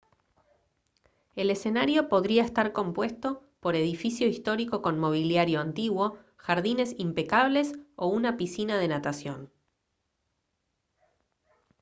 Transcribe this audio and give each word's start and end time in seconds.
el 1.35 1.51
escenario 1.51 2.09
podría 2.09 2.41
estar 2.41 2.73
compuesto 2.73 3.43
por 3.59 3.75
edificio 3.75 4.25
histórico 4.27 4.81
con 4.81 4.97
mobiliario 4.97 5.59
antiguo 5.61 6.17
jardines 6.37 6.95
impecables 6.97 7.73
o 7.95 8.07
una 8.07 8.35
piscina 8.35 8.79
de 8.79 8.87
natación 8.87 9.51